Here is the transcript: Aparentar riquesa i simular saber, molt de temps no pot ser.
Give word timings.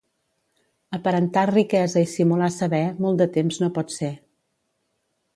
Aparentar 0.97 1.43
riquesa 1.49 2.01
i 2.05 2.07
simular 2.13 2.49
saber, 2.55 2.81
molt 3.07 3.21
de 3.23 3.27
temps 3.35 3.59
no 3.65 3.69
pot 3.75 3.93
ser. 3.97 4.11